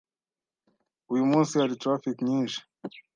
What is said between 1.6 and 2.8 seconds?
hari traffic nyinshi.